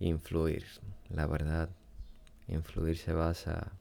influir. 0.00 0.64
La 1.10 1.26
verdad, 1.26 1.70
influir 2.46 2.96
se 2.98 3.12
basa, 3.12 3.72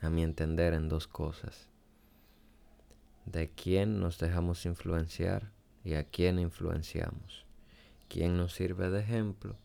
a 0.00 0.10
mi 0.10 0.22
entender, 0.22 0.74
en 0.74 0.88
dos 0.88 1.06
cosas. 1.06 1.68
De 3.26 3.50
quién 3.50 4.00
nos 4.00 4.18
dejamos 4.18 4.64
influenciar 4.66 5.50
y 5.84 5.94
a 5.94 6.04
quién 6.04 6.38
influenciamos. 6.38 7.44
Quién 8.08 8.36
nos 8.36 8.54
sirve 8.54 8.90
de 8.90 9.00
ejemplo 9.00 9.56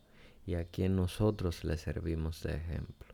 y 0.46 0.56
a 0.56 0.66
quién 0.66 0.96
nosotros 0.96 1.64
le 1.64 1.78
servimos 1.78 2.42
de 2.44 2.56
ejemplo. 2.56 3.14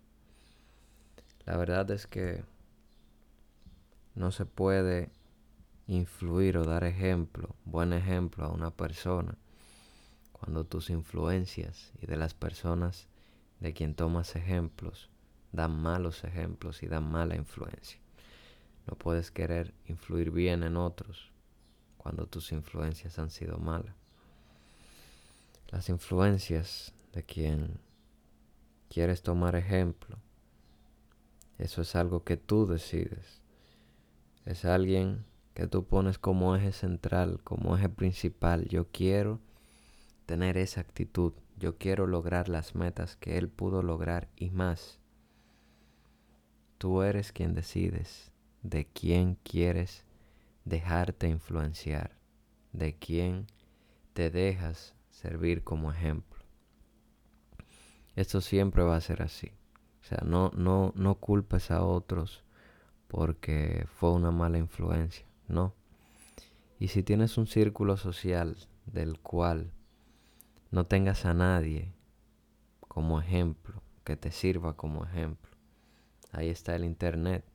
La 1.46 1.58
verdad 1.58 1.90
es 1.92 2.08
que 2.08 2.44
no 4.16 4.32
se 4.32 4.46
puede 4.46 5.10
influir 5.88 6.58
o 6.58 6.66
dar 6.66 6.84
ejemplo, 6.84 7.56
buen 7.66 7.94
ejemplo 7.94 8.46
a 8.46 8.50
una 8.50 8.72
persona 8.72 9.38
cuando 10.42 10.66
tus 10.66 10.90
influencias 10.90 11.94
y 12.02 12.08
de 12.08 12.18
las 12.18 12.34
personas 12.34 13.08
de 13.60 13.74
quien 13.74 13.94
tomas 13.94 14.36
ejemplos 14.36 15.12
dan 15.52 15.80
malos 15.80 16.24
ejemplos 16.24 16.82
y 16.82 16.88
dan 16.88 17.12
mala 17.12 17.36
influencia. 17.36 18.00
No 18.88 18.98
puedes 18.98 19.30
querer 19.30 19.76
influir 19.86 20.32
bien 20.32 20.64
en 20.64 20.78
otros 20.78 21.32
cuando 21.98 22.26
tus 22.26 22.52
influencias 22.52 23.20
han 23.20 23.30
sido 23.30 23.60
malas. 23.60 23.94
Las 25.68 25.90
influencias 25.90 26.92
de 27.14 27.22
quien 27.22 27.80
quieres 28.90 29.22
tomar 29.22 29.56
ejemplo, 29.56 30.18
eso 31.60 31.84
es 31.84 31.96
algo 31.96 32.24
que 32.24 32.36
tú 32.36 32.66
decides. 32.66 33.44
Es 34.46 34.66
alguien 34.66 35.24
que 35.54 35.68
tú 35.68 35.86
pones 35.86 36.18
como 36.18 36.56
eje 36.56 36.72
central, 36.72 37.40
como 37.44 37.78
eje 37.78 37.90
principal. 37.90 38.68
Yo 38.68 38.88
quiero 38.88 39.40
tener 40.32 40.56
esa 40.56 40.80
actitud. 40.80 41.34
Yo 41.58 41.78
quiero 41.78 42.08
lograr 42.08 42.48
las 42.48 42.74
metas 42.74 43.18
que 43.18 43.38
Él 43.38 43.50
pudo 43.50 43.84
lograr 43.84 44.30
y 44.38 44.50
más. 44.50 44.98
Tú 46.78 47.02
eres 47.02 47.34
quien 47.34 47.54
decides 47.54 48.32
de 48.64 48.86
quién 48.86 49.36
quieres 49.44 50.06
dejarte 50.64 51.28
influenciar, 51.28 52.16
de 52.72 52.98
quién 52.98 53.48
te 54.14 54.30
dejas 54.32 54.96
servir 55.10 55.66
como 55.66 55.92
ejemplo. 55.92 56.42
Esto 58.16 58.40
siempre 58.40 58.84
va 58.84 58.96
a 58.96 59.02
ser 59.02 59.22
así. 59.22 59.52
O 60.00 60.06
sea, 60.06 60.20
no, 60.26 60.50
no, 60.56 60.94
no 60.96 61.16
culpes 61.16 61.72
a 61.72 61.84
otros 61.84 62.46
porque 63.10 63.86
fue 63.98 64.14
una 64.14 64.32
mala 64.32 64.60
influencia, 64.60 65.26
no. 65.50 65.76
Y 66.80 66.88
si 66.88 67.04
tienes 67.04 67.38
un 67.38 67.48
círculo 67.48 67.98
social 67.98 68.56
del 68.86 69.20
cual 69.20 69.74
no 70.72 70.86
tengas 70.86 71.26
a 71.26 71.34
nadie 71.34 71.94
como 72.88 73.20
ejemplo, 73.20 73.82
que 74.04 74.16
te 74.16 74.32
sirva 74.32 74.76
como 74.76 75.06
ejemplo. 75.06 75.52
Ahí 76.32 76.50
está 76.50 76.76
el 76.76 76.86
Internet. 76.86 77.46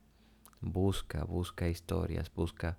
Busca, 0.61 1.23
busca 1.23 1.67
historias, 1.67 2.31
busca 2.33 2.77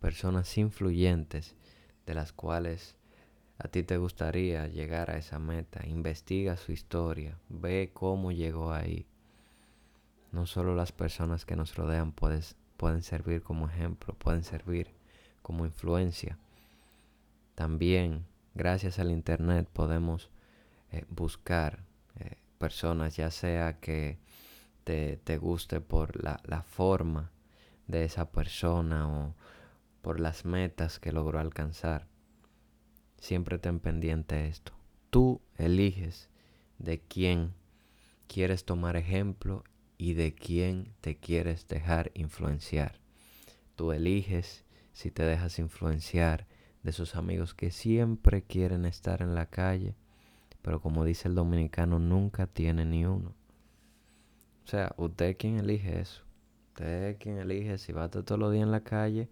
personas 0.00 0.58
influyentes 0.58 1.56
de 2.04 2.14
las 2.14 2.32
cuales 2.32 2.96
a 3.58 3.68
ti 3.68 3.82
te 3.82 3.96
gustaría 3.96 4.66
llegar 4.66 5.10
a 5.10 5.18
esa 5.18 5.38
meta. 5.38 5.86
Investiga 5.86 6.56
su 6.56 6.72
historia, 6.72 7.38
ve 7.48 7.90
cómo 7.94 8.32
llegó 8.32 8.72
ahí. 8.72 9.06
No 10.32 10.46
solo 10.46 10.74
las 10.74 10.92
personas 10.92 11.44
que 11.44 11.56
nos 11.56 11.76
rodean 11.76 12.12
pueden 12.12 13.02
servir 13.02 13.42
como 13.42 13.68
ejemplo, 13.68 14.14
pueden 14.14 14.44
servir 14.44 14.94
como 15.42 15.64
influencia. 15.64 16.38
También 17.54 18.26
gracias 18.56 18.98
al 18.98 19.10
Internet 19.10 19.68
podemos 19.72 20.30
eh, 20.90 21.04
buscar 21.10 21.84
eh, 22.18 22.36
personas, 22.58 23.16
ya 23.16 23.30
sea 23.30 23.78
que 23.80 24.18
te, 24.84 25.38
guste 25.38 25.80
por 25.80 26.22
la, 26.22 26.40
la, 26.44 26.62
forma 26.62 27.32
de 27.88 28.04
esa 28.04 28.30
persona 28.30 29.08
o 29.08 29.34
por 30.00 30.20
las 30.20 30.44
metas 30.44 30.98
que 31.00 31.12
logró 31.12 31.40
alcanzar. 31.40 32.06
Siempre 33.18 33.58
ten 33.58 33.80
pendiente 33.80 34.46
esto. 34.46 34.72
Tú 35.10 35.40
eliges 35.56 36.30
de 36.78 37.00
quién 37.00 37.52
quieres 38.28 38.64
tomar 38.64 38.96
ejemplo 38.96 39.64
y 39.98 40.14
de 40.14 40.34
quién 40.34 40.94
te 41.00 41.16
quieres 41.16 41.66
dejar 41.66 42.12
influenciar. 42.14 43.00
Tú 43.74 43.92
eliges 43.92 44.64
si 44.92 45.10
te 45.10 45.24
dejas 45.24 45.58
influenciar 45.58 46.46
de 46.86 46.90
esos 46.90 47.16
amigos 47.16 47.52
que 47.52 47.72
siempre 47.72 48.42
quieren 48.42 48.84
estar 48.84 49.20
en 49.20 49.34
la 49.34 49.46
calle, 49.46 49.96
pero 50.62 50.80
como 50.80 51.04
dice 51.04 51.26
el 51.26 51.34
dominicano, 51.34 51.98
nunca 51.98 52.46
tiene 52.46 52.84
ni 52.84 53.04
uno. 53.04 53.34
O 54.64 54.68
sea, 54.68 54.94
usted 54.96 55.30
es 55.30 55.36
quien 55.36 55.58
elige 55.58 55.98
eso. 55.98 56.22
Usted 56.68 57.08
es 57.08 57.16
quien 57.16 57.38
elige 57.38 57.78
si 57.78 57.92
va 57.92 58.02
a 58.02 58.04
estar 58.04 58.22
todos 58.22 58.38
los 58.38 58.52
días 58.52 58.62
en 58.62 58.70
la 58.70 58.84
calle 58.84 59.28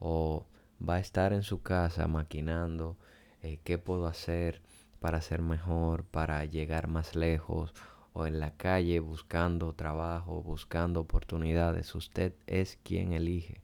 o 0.00 0.44
va 0.86 0.96
a 0.96 1.00
estar 1.00 1.32
en 1.32 1.42
su 1.42 1.62
casa 1.62 2.06
maquinando 2.08 2.98
eh, 3.40 3.58
qué 3.64 3.78
puedo 3.78 4.06
hacer 4.06 4.60
para 5.00 5.22
ser 5.22 5.40
mejor, 5.40 6.04
para 6.04 6.44
llegar 6.44 6.88
más 6.88 7.16
lejos, 7.16 7.72
o 8.12 8.26
en 8.26 8.38
la 8.38 8.54
calle 8.58 9.00
buscando 9.00 9.72
trabajo, 9.72 10.42
buscando 10.42 11.00
oportunidades. 11.00 11.94
Usted 11.94 12.34
es 12.46 12.78
quien 12.82 13.14
elige. 13.14 13.62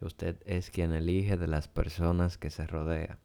Usted 0.00 0.36
es 0.44 0.70
quien 0.70 0.92
elige 0.92 1.36
de 1.36 1.46
las 1.46 1.68
personas 1.68 2.36
que 2.38 2.50
se 2.50 2.66
rodea. 2.66 3.18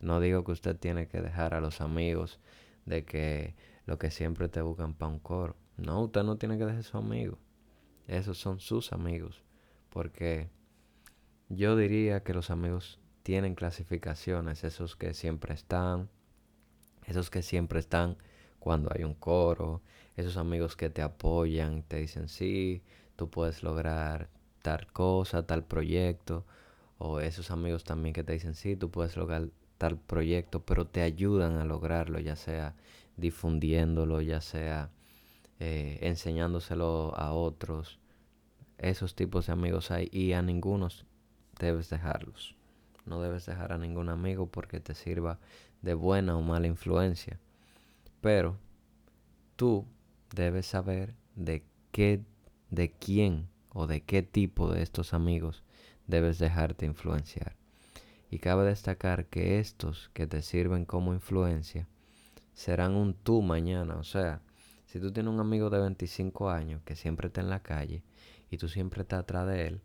No 0.00 0.20
digo 0.20 0.44
que 0.44 0.52
usted 0.52 0.76
tiene 0.76 1.08
que 1.08 1.20
dejar 1.20 1.54
a 1.54 1.60
los 1.60 1.80
amigos 1.80 2.38
de 2.86 3.04
que 3.04 3.54
lo 3.84 3.98
que 3.98 4.10
siempre 4.10 4.48
te 4.48 4.62
buscan 4.62 4.94
para 4.94 5.12
un 5.12 5.18
coro. 5.18 5.56
No, 5.76 6.02
usted 6.02 6.22
no 6.22 6.36
tiene 6.36 6.58
que 6.58 6.64
dejar 6.64 6.80
a 6.80 6.82
sus 6.82 6.94
amigos. 6.94 7.38
Esos 8.06 8.38
son 8.38 8.60
sus 8.60 8.92
amigos. 8.92 9.42
Porque 9.90 10.48
yo 11.48 11.76
diría 11.76 12.22
que 12.22 12.34
los 12.34 12.50
amigos 12.50 13.00
tienen 13.22 13.54
clasificaciones. 13.54 14.64
Esos 14.64 14.96
que 14.96 15.14
siempre 15.14 15.54
están. 15.54 16.08
Esos 17.06 17.30
que 17.30 17.42
siempre 17.42 17.80
están 17.80 18.16
cuando 18.58 18.90
hay 18.94 19.04
un 19.04 19.14
coro. 19.14 19.82
Esos 20.16 20.36
amigos 20.36 20.76
que 20.76 20.90
te 20.90 21.02
apoyan, 21.02 21.82
te 21.82 21.98
dicen 21.98 22.28
sí, 22.28 22.82
tú 23.16 23.30
puedes 23.30 23.62
lograr 23.62 24.30
tal 24.68 24.86
cosa, 24.92 25.46
tal 25.46 25.64
proyecto, 25.64 26.44
o 26.98 27.20
esos 27.20 27.50
amigos 27.50 27.84
también 27.84 28.12
que 28.12 28.22
te 28.22 28.34
dicen, 28.34 28.54
sí, 28.54 28.76
tú 28.76 28.90
puedes 28.90 29.16
lograr 29.16 29.48
tal 29.78 29.96
proyecto, 29.98 30.60
pero 30.60 30.86
te 30.86 31.00
ayudan 31.00 31.56
a 31.56 31.64
lograrlo, 31.64 32.20
ya 32.20 32.36
sea 32.36 32.74
difundiéndolo, 33.16 34.20
ya 34.20 34.42
sea 34.42 34.90
eh, 35.58 35.98
enseñándoselo 36.02 37.14
a 37.16 37.32
otros. 37.32 37.98
Esos 38.76 39.14
tipos 39.14 39.46
de 39.46 39.54
amigos 39.54 39.90
hay 39.90 40.10
y 40.12 40.34
a 40.34 40.42
ninguno 40.42 40.88
debes 41.58 41.88
dejarlos. 41.88 42.54
No 43.06 43.22
debes 43.22 43.46
dejar 43.46 43.72
a 43.72 43.78
ningún 43.78 44.10
amigo 44.10 44.48
porque 44.48 44.80
te 44.80 44.94
sirva 44.94 45.38
de 45.80 45.94
buena 45.94 46.36
o 46.36 46.42
mala 46.42 46.66
influencia. 46.66 47.40
Pero 48.20 48.58
tú 49.56 49.86
debes 50.34 50.66
saber 50.66 51.14
de 51.36 51.64
qué, 51.90 52.20
de 52.68 52.92
quién 52.92 53.48
o 53.70 53.86
de 53.86 54.02
qué 54.02 54.22
tipo 54.22 54.72
de 54.72 54.82
estos 54.82 55.14
amigos 55.14 55.62
debes 56.06 56.38
dejarte 56.38 56.86
influenciar. 56.86 57.56
Y 58.30 58.38
cabe 58.38 58.64
destacar 58.64 59.26
que 59.26 59.58
estos 59.58 60.10
que 60.12 60.26
te 60.26 60.42
sirven 60.42 60.84
como 60.84 61.14
influencia 61.14 61.88
serán 62.52 62.94
un 62.94 63.14
tú 63.14 63.40
mañana. 63.42 63.96
O 63.96 64.04
sea, 64.04 64.42
si 64.86 65.00
tú 65.00 65.12
tienes 65.12 65.32
un 65.32 65.40
amigo 65.40 65.70
de 65.70 65.78
25 65.78 66.50
años 66.50 66.82
que 66.84 66.96
siempre 66.96 67.28
está 67.28 67.40
en 67.40 67.50
la 67.50 67.62
calle 67.62 68.02
y 68.50 68.56
tú 68.58 68.68
siempre 68.68 69.02
estás 69.02 69.20
atrás 69.20 69.46
de 69.46 69.66
él, 69.66 69.80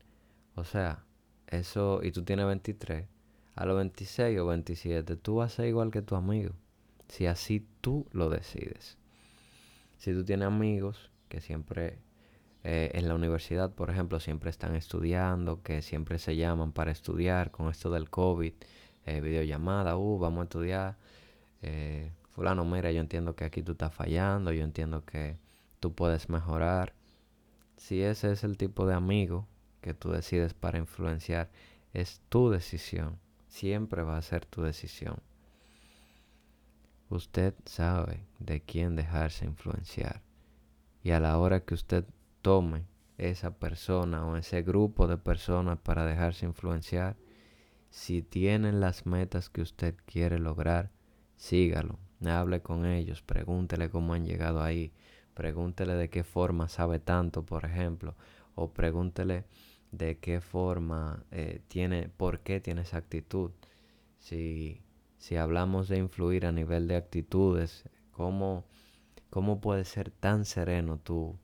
o 0.55 0.63
sea, 0.63 1.05
eso, 1.47 2.01
y 2.03 2.11
tú 2.11 2.23
tienes 2.23 2.45
23, 2.45 3.07
a 3.55 3.65
los 3.65 3.77
26 3.77 4.39
o 4.39 4.45
27 4.47 5.15
tú 5.17 5.35
vas 5.35 5.53
a 5.53 5.55
ser 5.57 5.67
igual 5.67 5.91
que 5.91 6.01
tu 6.01 6.15
amigo. 6.15 6.53
Si 7.07 7.27
así 7.27 7.67
tú 7.81 8.07
lo 8.11 8.29
decides. 8.29 8.97
Si 9.97 10.13
tú 10.13 10.25
tienes 10.25 10.47
amigos 10.47 11.11
que 11.29 11.41
siempre 11.41 11.99
eh, 12.63 12.91
en 12.93 13.09
la 13.09 13.15
universidad, 13.15 13.71
por 13.71 13.89
ejemplo, 13.89 14.19
siempre 14.21 14.49
están 14.49 14.75
estudiando, 14.75 15.61
que 15.61 15.81
siempre 15.81 16.17
se 16.17 16.37
llaman 16.37 16.71
para 16.71 16.91
estudiar 16.91 17.51
con 17.51 17.69
esto 17.69 17.91
del 17.91 18.09
COVID, 18.09 18.53
eh, 19.05 19.21
videollamada, 19.21 19.97
uh, 19.97 20.17
vamos 20.17 20.41
a 20.41 20.43
estudiar. 20.43 20.97
Eh, 21.61 22.13
fulano, 22.29 22.63
mira, 22.63 22.91
yo 22.91 23.01
entiendo 23.01 23.35
que 23.35 23.43
aquí 23.43 23.61
tú 23.63 23.73
estás 23.73 23.93
fallando, 23.93 24.53
yo 24.53 24.63
entiendo 24.63 25.03
que 25.03 25.37
tú 25.81 25.93
puedes 25.93 26.29
mejorar. 26.29 26.93
Si 27.75 28.01
ese 28.01 28.31
es 28.31 28.45
el 28.45 28.57
tipo 28.57 28.85
de 28.85 28.93
amigo 28.93 29.45
que 29.81 29.93
tú 29.93 30.11
decides 30.11 30.53
para 30.53 30.77
influenciar, 30.77 31.49
es 31.93 32.21
tu 32.29 32.49
decisión. 32.49 33.19
Siempre 33.47 34.03
va 34.03 34.17
a 34.17 34.21
ser 34.21 34.45
tu 34.45 34.61
decisión. 34.61 35.17
Usted 37.09 37.53
sabe 37.65 38.25
de 38.39 38.61
quién 38.61 38.95
dejarse 38.95 39.45
influenciar. 39.45 40.21
Y 41.03 41.11
a 41.11 41.19
la 41.19 41.37
hora 41.37 41.59
que 41.59 41.73
usted 41.73 42.05
tome 42.43 42.85
esa 43.17 43.57
persona 43.57 44.27
o 44.27 44.35
ese 44.35 44.61
grupo 44.61 45.07
de 45.07 45.17
personas 45.17 45.79
para 45.79 46.05
dejarse 46.05 46.45
influenciar. 46.45 47.15
Si 47.89 48.21
tienen 48.21 48.81
las 48.81 49.05
metas 49.05 49.49
que 49.49 49.61
usted 49.61 49.95
quiere 50.05 50.37
lograr, 50.37 50.91
sígalo. 51.37 51.97
hable 52.25 52.61
con 52.61 52.85
ellos, 52.85 53.21
pregúntele 53.21 53.89
cómo 53.89 54.13
han 54.13 54.25
llegado 54.25 54.61
ahí, 54.61 54.91
pregúntele 55.33 55.93
de 55.95 56.09
qué 56.09 56.23
forma 56.23 56.67
sabe 56.67 56.99
tanto, 56.99 57.45
por 57.45 57.65
ejemplo, 57.65 58.15
o 58.55 58.71
pregúntele 58.73 59.45
de 59.91 60.19
qué 60.19 60.41
forma 60.41 61.23
eh, 61.31 61.61
tiene, 61.67 62.09
por 62.09 62.41
qué 62.41 62.59
tiene 62.59 62.81
esa 62.81 62.97
actitud. 62.97 63.51
Si, 64.19 64.81
si 65.17 65.37
hablamos 65.37 65.87
de 65.87 65.97
influir 65.97 66.45
a 66.45 66.51
nivel 66.51 66.87
de 66.87 66.97
actitudes, 66.97 67.89
¿cómo, 68.11 68.65
cómo 69.29 69.61
ser 69.85 70.11
tan 70.11 70.45
sereno 70.45 70.97
tú 70.97 71.37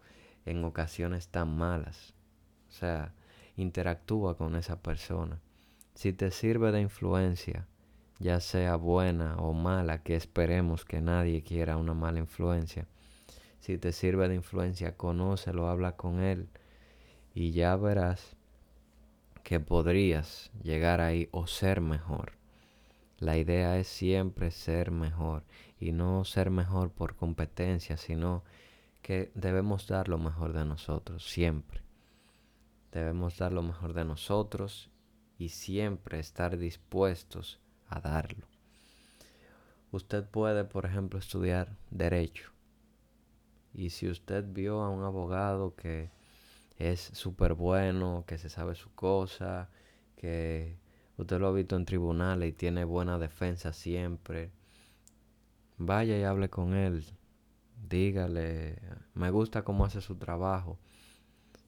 en 0.45 0.63
ocasiones 0.63 1.27
tan 1.27 1.57
malas? 1.57 2.13
O 2.69 2.71
sea, 2.71 3.13
interactúa 3.55 4.37
con 4.37 4.55
esa 4.55 4.81
persona. 4.81 5.39
Si 5.95 6.13
te 6.13 6.31
sirve 6.31 6.71
de 6.71 6.81
influencia, 6.81 7.67
ya 8.19 8.39
sea 8.39 8.75
buena 8.75 9.37
o 9.37 9.53
mala, 9.53 10.03
que 10.03 10.15
esperemos 10.15 10.85
que 10.85 11.01
nadie 11.01 11.43
quiera 11.43 11.77
una 11.77 11.93
mala 11.93 12.19
influencia. 12.19 12.87
Si 13.59 13.77
te 13.77 13.91
sirve 13.91 14.27
de 14.29 14.35
influencia, 14.35 14.95
conócelo, 14.95 15.67
habla 15.67 15.95
con 15.95 16.21
él 16.21 16.49
y 17.33 17.51
ya 17.51 17.75
verás 17.75 18.35
que 19.43 19.59
podrías 19.59 20.51
llegar 20.63 21.01
ahí 21.01 21.27
o 21.31 21.47
ser 21.47 21.81
mejor. 21.81 22.33
La 23.17 23.37
idea 23.37 23.77
es 23.77 23.87
siempre 23.87 24.51
ser 24.51 24.91
mejor 24.91 25.43
y 25.79 25.91
no 25.91 26.23
ser 26.23 26.51
mejor 26.51 26.91
por 26.91 27.15
competencia, 27.15 27.97
sino 27.97 28.43
que 29.01 29.31
debemos 29.35 29.87
dar 29.87 30.07
lo 30.07 30.17
mejor 30.17 30.53
de 30.53 30.65
nosotros, 30.65 31.29
siempre. 31.29 31.81
Debemos 32.91 33.37
dar 33.37 33.53
lo 33.53 33.61
mejor 33.61 33.93
de 33.93 34.05
nosotros 34.05 34.89
y 35.37 35.49
siempre 35.49 36.19
estar 36.19 36.57
dispuestos 36.57 37.59
a 37.87 37.99
darlo. 38.01 38.45
Usted 39.91 40.25
puede, 40.25 40.65
por 40.65 40.85
ejemplo, 40.85 41.19
estudiar 41.19 41.75
derecho. 41.89 42.51
Y 43.73 43.91
si 43.91 44.07
usted 44.07 44.45
vio 44.47 44.81
a 44.81 44.89
un 44.89 45.03
abogado 45.03 45.75
que 45.75 46.11
es 46.77 46.99
súper 46.99 47.53
bueno, 47.53 48.23
que 48.27 48.37
se 48.37 48.49
sabe 48.49 48.75
su 48.75 48.93
cosa, 48.93 49.69
que 50.15 50.77
usted 51.17 51.39
lo 51.39 51.47
ha 51.47 51.51
visto 51.51 51.75
en 51.75 51.85
tribunales 51.85 52.49
y 52.49 52.53
tiene 52.53 52.83
buena 52.83 53.17
defensa 53.17 53.73
siempre, 53.73 54.51
vaya 55.77 56.17
y 56.17 56.23
hable 56.23 56.49
con 56.49 56.73
él. 56.73 57.03
Dígale, 57.89 58.77
me 59.15 59.31
gusta 59.31 59.63
cómo 59.63 59.83
hace 59.83 60.01
su 60.01 60.15
trabajo. 60.15 60.77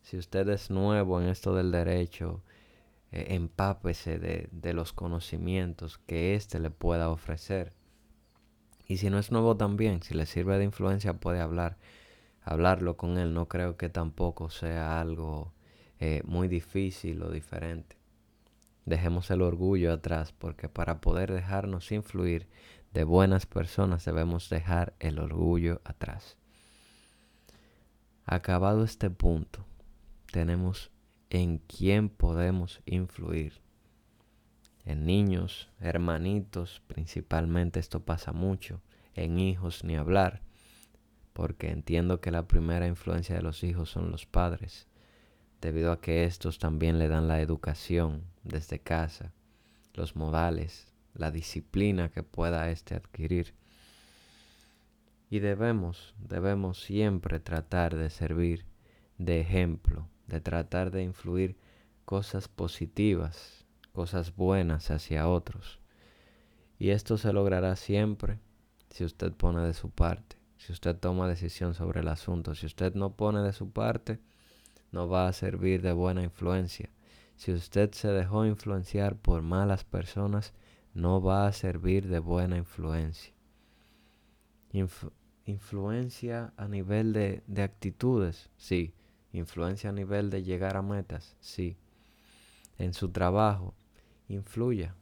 Si 0.04 0.18
usted 0.18 0.48
es 0.50 0.70
nuevo 0.70 1.20
en 1.20 1.28
esto 1.28 1.56
del 1.56 1.72
derecho, 1.72 2.44
eh, 3.12 3.28
empápese 3.30 4.20
de, 4.20 4.48
de 4.52 4.74
los 4.74 4.94
conocimientos 4.94 5.98
que 5.98 6.36
éste 6.36 6.60
le 6.60 6.70
pueda 6.70 7.10
ofrecer. 7.10 7.74
Y 8.88 8.98
si 8.98 9.10
no 9.10 9.18
es 9.18 9.32
nuevo 9.32 9.58
también, 9.58 10.04
si 10.04 10.14
le 10.14 10.26
sirve 10.26 10.58
de 10.60 10.66
influencia, 10.66 11.14
puede 11.14 11.40
hablar, 11.40 11.78
hablarlo 12.44 12.98
con 12.98 13.18
él. 13.18 13.34
No 13.34 13.48
creo 13.48 13.78
que 13.78 13.90
tampoco 13.90 14.50
sea 14.50 15.00
algo 15.02 15.54
eh, 16.00 16.22
muy 16.26 16.48
difícil 16.48 17.24
o 17.24 17.32
diferente. 17.32 18.01
Dejemos 18.86 19.30
el 19.32 19.42
orgullo 19.42 19.94
atrás, 19.94 20.34
porque 20.34 20.70
para 20.70 21.02
poder 21.02 21.32
dejarnos 21.32 21.92
influir 21.92 22.48
de 22.94 23.04
buenas 23.04 23.46
personas 23.46 24.04
debemos 24.06 24.50
dejar 24.50 24.94
el 25.00 25.20
orgullo 25.20 25.82
atrás. 25.84 26.38
Acabado 28.26 28.84
este 28.84 29.10
punto, 29.10 29.66
tenemos 30.32 30.92
en 31.30 31.60
quién 31.60 32.10
podemos 32.10 32.82
influir. 32.86 33.62
En 34.84 35.06
niños, 35.06 35.70
hermanitos, 35.80 36.82
principalmente 36.88 37.80
esto 37.80 38.04
pasa 38.04 38.32
mucho. 38.32 38.82
En 39.14 39.40
hijos 39.40 39.84
ni 39.84 39.96
hablar, 39.96 40.42
porque 41.34 41.70
entiendo 41.70 42.20
que 42.20 42.32
la 42.32 42.48
primera 42.48 42.88
influencia 42.88 43.36
de 43.36 43.42
los 43.42 43.64
hijos 43.64 43.90
son 43.90 44.12
los 44.12 44.26
padres, 44.26 44.88
debido 45.62 45.92
a 45.92 46.02
que 46.02 46.26
estos 46.26 46.60
también 46.60 47.00
le 47.00 47.08
dan 47.08 47.28
la 47.28 47.42
educación 47.42 48.24
desde 48.44 48.80
casa, 48.80 49.32
los 49.94 50.16
modales, 50.16 50.88
la 51.14 51.32
disciplina 51.32 52.10
que 52.10 52.24
pueda 52.24 52.70
éste 52.72 52.96
adquirir. 52.96 53.54
Y 55.30 55.40
debemos, 55.40 56.14
debemos 56.18 56.82
siempre 56.82 57.40
tratar 57.40 57.96
de 57.96 58.10
servir 58.10 58.66
de 59.18 59.40
ejemplo 59.40 60.08
de 60.32 60.40
tratar 60.40 60.92
de 60.92 61.04
influir 61.04 61.58
cosas 62.06 62.48
positivas, 62.48 63.66
cosas 63.92 64.36
buenas 64.36 64.90
hacia 64.90 65.28
otros. 65.28 65.80
Y 66.80 66.90
esto 66.90 67.18
se 67.18 67.34
logrará 67.34 67.76
siempre 67.76 68.40
si 68.90 69.04
usted 69.04 69.34
pone 69.34 69.62
de 69.62 69.74
su 69.74 69.90
parte, 69.90 70.38
si 70.58 70.72
usted 70.72 70.96
toma 70.96 71.28
decisión 71.28 71.74
sobre 71.74 72.00
el 72.00 72.08
asunto. 72.08 72.56
Si 72.56 72.66
usted 72.66 72.96
no 72.96 73.16
pone 73.16 73.42
de 73.42 73.54
su 73.54 73.72
parte, 73.72 74.20
no 74.92 75.08
va 75.08 75.28
a 75.28 75.34
servir 75.34 75.82
de 75.82 75.94
buena 75.94 76.24
influencia. 76.24 76.90
Si 77.36 77.52
usted 77.52 77.92
se 77.94 78.10
dejó 78.10 78.46
influenciar 78.46 79.16
por 79.16 79.42
malas 79.42 79.84
personas, 79.84 80.54
no 80.94 81.22
va 81.22 81.48
a 81.48 81.54
servir 81.54 82.08
de 82.08 82.20
buena 82.20 82.58
influencia. 82.58 83.34
influencia 85.46 86.54
a 86.58 86.68
nivel 86.68 87.14
de, 87.14 87.44
de 87.48 87.64
actitudes, 87.64 88.50
sí, 88.58 88.94
¿Influencia 89.34 89.90
a 89.90 89.94
nivel 89.94 90.30
de 90.30 90.44
llegar 90.44 90.76
a 90.76 90.82
metas? 90.82 91.38
Sí. 91.40 91.78
En 92.78 92.94
su 92.94 93.10
trabajo, 93.10 93.74
influya. 94.28 94.96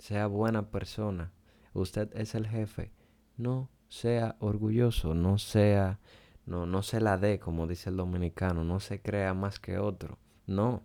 Sea 0.00 0.26
buena 0.26 0.70
persona. 0.70 1.32
Usted 1.72 2.14
es 2.14 2.34
el 2.34 2.46
jefe. 2.46 2.90
No 3.36 3.70
sea 3.88 4.36
orgulloso, 4.38 5.14
no 5.14 5.38
sea, 5.38 5.98
no, 6.46 6.66
no 6.66 6.82
se 6.82 7.00
la 7.00 7.18
dé, 7.18 7.38
como 7.38 7.66
dice 7.66 7.90
el 7.90 7.96
dominicano, 7.96 8.64
no 8.64 8.80
se 8.80 9.00
crea 9.00 9.34
más 9.34 9.60
que 9.60 9.78
otro. 9.78 10.18
No. 10.46 10.82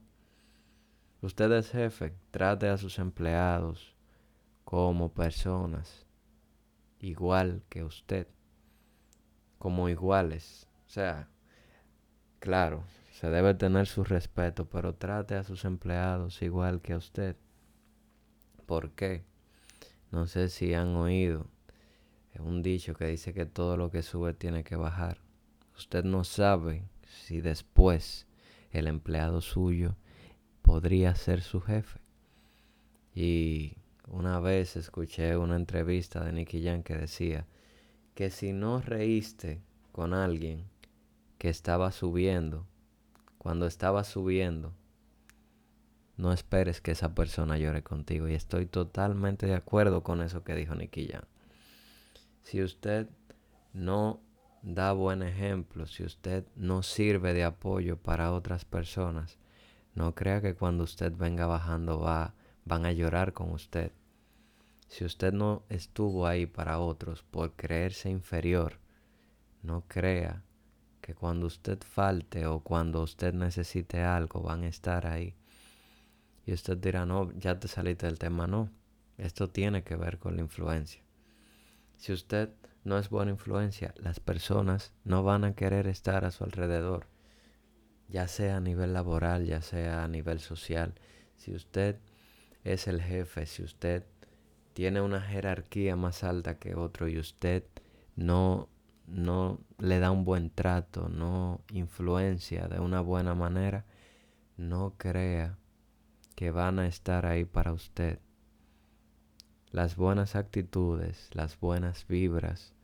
Usted 1.22 1.52
es 1.54 1.72
jefe, 1.72 2.14
trate 2.32 2.70
a 2.70 2.78
sus 2.78 3.00
empleados 3.00 3.96
como 4.64 5.14
personas, 5.14 6.06
igual 7.00 7.64
que 7.70 7.84
usted, 7.84 8.28
como 9.58 9.90
iguales. 9.90 10.68
O 10.86 10.90
sea, 10.90 11.30
Claro, 12.46 12.84
se 13.12 13.28
debe 13.32 13.56
tener 13.56 13.88
su 13.88 14.04
respeto, 14.04 14.70
pero 14.70 14.94
trate 14.94 15.34
a 15.34 15.44
sus 15.44 15.66
empleados 15.66 16.44
igual 16.44 16.80
que 16.80 16.94
a 16.94 16.98
usted. 16.98 17.36
¿Por 18.68 18.92
qué? 18.92 19.24
No 20.12 20.28
sé 20.28 20.50
si 20.50 20.76
han 20.76 20.96
oído 20.96 21.48
un 22.38 22.62
dicho 22.62 22.94
que 22.94 23.08
dice 23.08 23.34
que 23.34 23.48
todo 23.48 23.78
lo 23.78 23.90
que 23.90 24.04
sube 24.04 24.36
tiene 24.36 24.64
que 24.64 24.76
bajar. 24.76 25.25
Usted 25.78 26.04
no 26.04 26.24
sabe 26.24 26.84
si 27.08 27.42
después 27.42 28.28
el 28.72 28.88
empleado 28.88 29.42
suyo 29.42 29.96
podría 30.62 31.16
ser 31.16 31.42
su 31.42 31.62
jefe. 31.62 32.00
Y 33.14 33.78
una 34.08 34.40
vez 34.40 34.76
escuché 34.76 35.38
una 35.38 35.56
entrevista 35.56 36.24
de 36.24 36.34
Nicky 36.34 36.64
Jan 36.64 36.84
que 36.84 36.96
decía 36.96 37.46
que 38.14 38.30
si 38.30 38.54
no 38.54 38.82
reíste 38.82 39.62
con 39.92 40.14
alguien, 40.14 40.66
que 41.38 41.50
estaba 41.50 41.92
subiendo, 41.92 42.66
cuando 43.38 43.68
estaba 43.68 44.04
subiendo, 44.04 44.74
no 46.18 46.32
esperes 46.32 46.82
que 46.82 46.92
esa 46.92 47.14
persona 47.14 47.58
llore 47.58 47.84
contigo. 47.84 48.28
Y 48.28 48.34
estoy 48.34 48.66
totalmente 48.66 49.46
de 49.46 49.56
acuerdo 49.56 50.04
con 50.04 50.22
eso 50.22 50.44
que 50.44 50.56
dijo 50.56 50.76
Nicky 50.76 51.12
Si 52.42 52.64
usted 52.64 53.10
no 53.74 54.22
da 54.66 54.94
buen 54.94 55.22
ejemplo, 55.22 55.86
si 55.86 56.04
usted 56.04 56.44
no 56.56 56.82
sirve 56.82 57.36
de 57.36 57.44
apoyo 57.44 57.98
para 57.98 58.34
otras 58.34 58.66
personas, 58.66 59.38
no 59.94 60.16
crea 60.16 60.42
que 60.42 60.56
cuando 60.56 60.84
usted 60.84 61.14
venga 61.16 61.46
bajando 61.46 62.00
va, 62.00 62.34
van 62.66 62.86
a 62.86 62.92
llorar 62.92 63.34
con 63.34 63.52
usted. 63.52 63.92
Si 64.88 65.06
usted 65.06 65.34
no 65.34 65.64
estuvo 65.70 66.26
ahí 66.26 66.48
para 66.48 66.80
otros 66.80 67.22
por 67.22 67.54
creerse 67.54 68.10
inferior, 68.10 68.80
no 69.62 69.84
crea 69.88 70.42
que 71.00 71.14
cuando 71.14 71.46
usted 71.46 71.78
falte 71.84 72.48
o 72.48 72.62
cuando 72.62 73.04
usted 73.04 73.36
necesite 73.36 74.02
algo 74.02 74.42
van 74.42 74.64
a 74.64 74.68
estar 74.68 75.06
ahí. 75.06 75.36
Y 76.48 76.54
usted 76.54 76.78
dirá, 76.78 77.06
no, 77.06 77.32
ya 77.34 77.60
te 77.60 77.68
saliste 77.68 78.08
del 78.08 78.18
tema. 78.18 78.48
No, 78.48 78.72
esto 79.20 79.48
tiene 79.48 79.84
que 79.84 79.96
ver 79.96 80.18
con 80.18 80.36
la 80.36 80.42
influencia. 80.42 81.04
Si 81.98 82.12
usted 82.12 82.50
no 82.86 83.00
es 83.00 83.10
buena 83.10 83.32
influencia, 83.32 83.94
las 83.98 84.20
personas 84.20 84.94
no 85.04 85.24
van 85.24 85.44
a 85.44 85.56
querer 85.56 85.88
estar 85.88 86.24
a 86.24 86.30
su 86.30 86.44
alrededor, 86.44 87.08
ya 88.08 88.28
sea 88.28 88.58
a 88.58 88.62
nivel 88.62 88.94
laboral, 88.94 89.46
ya 89.46 89.62
sea 89.62 90.04
a 90.04 90.08
nivel 90.08 90.40
social. 90.40 90.94
Si 91.36 91.56
usted 91.56 92.00
es 92.64 92.88
el 92.88 93.02
jefe, 93.02 93.48
si 93.48 93.64
usted 93.64 94.06
tiene 94.74 95.02
una 95.02 95.20
jerarquía 95.20 95.96
más 95.96 96.24
alta 96.24 96.60
que 96.60 96.76
otro 96.76 97.08
y 97.08 97.18
usted 97.18 97.64
no 98.16 98.70
no 99.08 99.60
le 99.80 100.00
da 100.00 100.12
un 100.12 100.24
buen 100.24 100.50
trato, 100.50 101.10
no 101.10 101.62
influencia 101.72 102.68
de 102.68 102.80
una 102.80 103.02
buena 103.02 103.34
manera, 103.36 103.86
no 104.58 104.94
crea 104.98 105.58
que 106.36 106.52
van 106.52 106.80
a 106.80 106.88
estar 106.88 107.26
ahí 107.26 107.46
para 107.46 107.74
usted. 107.74 108.20
Las 109.72 109.96
buenas 109.96 110.36
actitudes, 110.36 111.30
las 111.34 111.60
buenas 111.60 112.08
vibras 112.08 112.75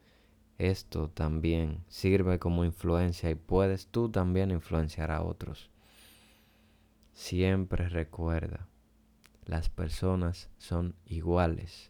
esto 0.62 1.10
también 1.10 1.84
sirve 1.88 2.38
como 2.38 2.63
influencia 2.63 3.32
y 3.32 3.36
puedes 3.36 3.88
tú 3.88 4.10
también 4.10 4.51
influenciar 4.51 5.10
a 5.10 5.24
otros. 5.24 5.72
Siempre 7.13 7.89
recuerda, 7.89 8.68
las 9.44 9.70
personas 9.70 10.51
son 10.60 10.94
iguales. 11.06 11.89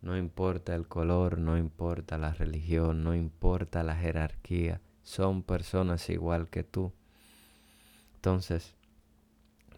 No 0.00 0.16
importa 0.16 0.74
el 0.74 0.88
color, 0.88 1.36
no 1.36 1.58
importa 1.58 2.16
la 2.16 2.32
religión, 2.32 3.04
no 3.04 3.14
importa 3.14 3.82
la 3.82 3.96
jerarquía, 3.96 4.80
son 5.02 5.42
personas 5.42 6.08
igual 6.08 6.48
que 6.48 6.62
tú. 6.62 6.94
Entonces, 8.14 8.74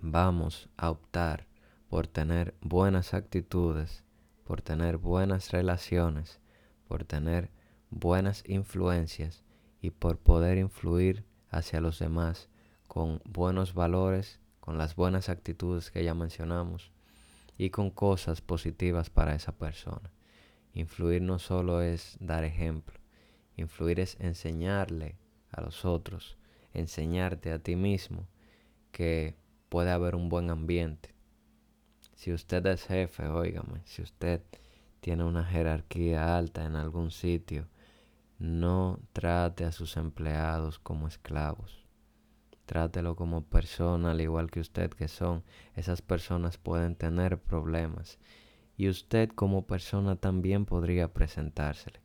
vamos 0.00 0.68
a 0.76 0.90
optar 0.90 1.48
por 1.88 2.06
tener 2.06 2.54
buenas 2.60 3.14
actitudes, 3.14 4.04
por 4.44 4.62
tener 4.62 4.96
buenas 4.96 5.50
relaciones, 5.50 6.38
por 6.86 7.04
tener 7.04 7.50
buenas 7.90 8.42
influencias 8.46 9.42
y 9.80 9.90
por 9.90 10.18
poder 10.18 10.58
influir 10.58 11.24
hacia 11.50 11.80
los 11.80 11.98
demás 11.98 12.48
con 12.86 13.20
buenos 13.24 13.74
valores, 13.74 14.40
con 14.60 14.78
las 14.78 14.96
buenas 14.96 15.28
actitudes 15.28 15.90
que 15.90 16.04
ya 16.04 16.14
mencionamos 16.14 16.92
y 17.58 17.70
con 17.70 17.90
cosas 17.90 18.40
positivas 18.40 19.10
para 19.10 19.34
esa 19.34 19.52
persona. 19.52 20.10
Influir 20.72 21.22
no 21.22 21.38
solo 21.38 21.82
es 21.82 22.16
dar 22.20 22.44
ejemplo, 22.44 22.98
influir 23.56 24.00
es 24.00 24.16
enseñarle 24.20 25.16
a 25.50 25.60
los 25.60 25.84
otros, 25.84 26.36
enseñarte 26.72 27.52
a 27.52 27.58
ti 27.58 27.76
mismo 27.76 28.28
que 28.92 29.34
puede 29.68 29.90
haber 29.90 30.14
un 30.14 30.28
buen 30.28 30.50
ambiente. 30.50 31.14
Si 32.14 32.32
usted 32.32 32.64
es 32.66 32.84
jefe, 32.84 33.26
óigame, 33.26 33.80
si 33.84 34.02
usted 34.02 34.42
tiene 35.00 35.24
una 35.24 35.44
jerarquía 35.44 36.36
alta 36.36 36.64
en 36.64 36.76
algún 36.76 37.10
sitio, 37.10 37.66
no 38.40 38.98
trate 39.12 39.66
a 39.66 39.72
sus 39.72 39.98
empleados 39.98 40.78
como 40.78 41.06
esclavos. 41.06 41.86
Trátelo 42.64 43.14
como 43.14 43.44
persona 43.44 44.12
al 44.12 44.20
igual 44.22 44.50
que 44.50 44.60
usted 44.60 44.90
que 44.90 45.08
son. 45.08 45.44
Esas 45.74 46.00
personas 46.00 46.56
pueden 46.56 46.96
tener 46.96 47.38
problemas. 47.38 48.18
Y 48.78 48.88
usted 48.88 49.28
como 49.28 49.66
persona 49.66 50.16
también 50.16 50.64
podría 50.64 51.12
presentársele. 51.12 52.00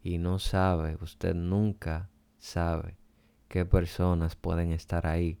Y 0.00 0.18
no 0.18 0.38
sabe, 0.38 0.96
usted 1.00 1.34
nunca 1.34 2.08
sabe 2.38 2.96
qué 3.48 3.64
personas 3.64 4.36
pueden 4.36 4.70
estar 4.70 5.08
ahí 5.08 5.40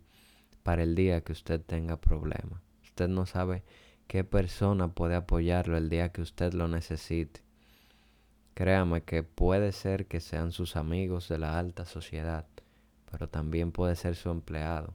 para 0.64 0.82
el 0.82 0.96
día 0.96 1.20
que 1.20 1.30
usted 1.30 1.60
tenga 1.60 2.00
problemas. 2.00 2.60
Usted 2.82 3.08
no 3.08 3.24
sabe 3.24 3.62
qué 4.08 4.24
persona 4.24 4.88
puede 4.88 5.14
apoyarlo 5.14 5.76
el 5.76 5.88
día 5.88 6.10
que 6.10 6.22
usted 6.22 6.54
lo 6.54 6.66
necesite. 6.66 7.44
Créame 8.54 9.02
que 9.02 9.22
puede 9.22 9.72
ser 9.72 10.06
que 10.06 10.20
sean 10.20 10.52
sus 10.52 10.76
amigos 10.76 11.28
de 11.28 11.38
la 11.38 11.58
alta 11.58 11.84
sociedad, 11.84 12.46
pero 13.10 13.28
también 13.28 13.72
puede 13.72 13.96
ser 13.96 14.16
su 14.16 14.30
empleado. 14.30 14.94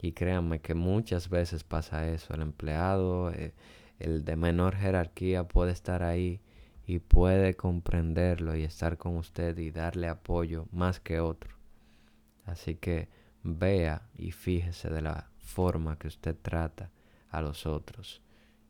Y 0.00 0.12
créanme 0.12 0.60
que 0.60 0.74
muchas 0.74 1.30
veces 1.30 1.64
pasa 1.64 2.08
eso. 2.08 2.34
El 2.34 2.42
empleado, 2.42 3.30
eh, 3.32 3.54
el 3.98 4.24
de 4.24 4.36
menor 4.36 4.76
jerarquía 4.76 5.48
puede 5.48 5.72
estar 5.72 6.02
ahí 6.02 6.40
y 6.86 6.98
puede 6.98 7.54
comprenderlo 7.54 8.54
y 8.54 8.64
estar 8.64 8.98
con 8.98 9.16
usted 9.16 9.56
y 9.58 9.70
darle 9.70 10.08
apoyo 10.08 10.66
más 10.70 11.00
que 11.00 11.20
otro. 11.20 11.54
Así 12.44 12.74
que 12.74 13.08
vea 13.42 14.02
y 14.16 14.32
fíjese 14.32 14.90
de 14.90 15.02
la 15.02 15.30
forma 15.38 15.98
que 15.98 16.08
usted 16.08 16.36
trata 16.40 16.90
a 17.30 17.40
los 17.40 17.66
otros 17.66 18.23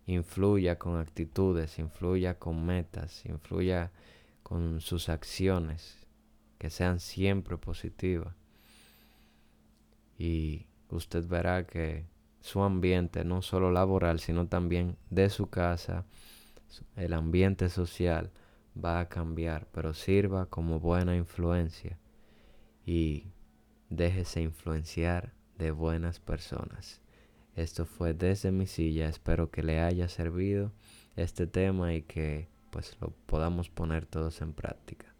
influya 0.06 0.78
con 0.78 0.98
actitudes, 0.98 1.78
influya 1.78 2.38
con 2.38 2.64
metas, 2.64 3.24
influya 3.26 3.90
con 4.42 4.80
sus 4.80 5.08
acciones, 5.08 6.06
que 6.58 6.70
sean 6.70 7.00
siempre 7.00 7.56
positivas. 7.56 8.34
Y 10.18 10.66
usted 10.90 11.26
verá 11.26 11.66
que 11.66 12.06
su 12.40 12.62
ambiente, 12.62 13.24
no 13.24 13.42
solo 13.42 13.70
laboral, 13.70 14.20
sino 14.20 14.46
también 14.46 14.96
de 15.10 15.30
su 15.30 15.48
casa, 15.48 16.04
el 16.96 17.14
ambiente 17.14 17.68
social, 17.68 18.30
va 18.82 19.00
a 19.00 19.08
cambiar, 19.08 19.66
pero 19.72 19.94
sirva 19.94 20.46
como 20.46 20.80
buena 20.80 21.16
influencia 21.16 21.98
y 22.84 23.28
déjese 23.88 24.42
influenciar 24.42 25.32
de 25.58 25.70
buenas 25.70 26.20
personas. 26.20 27.03
Esto 27.56 27.86
fue 27.86 28.14
desde 28.14 28.50
mi 28.50 28.66
silla. 28.66 29.08
Espero 29.08 29.50
que 29.50 29.62
le 29.62 29.80
haya 29.80 30.08
servido 30.08 30.72
este 31.16 31.46
tema 31.46 31.94
y 31.94 32.02
que 32.02 32.48
pues 32.70 32.96
lo 33.00 33.10
podamos 33.26 33.68
poner 33.68 34.06
todos 34.06 34.40
en 34.40 34.52
práctica. 34.52 35.13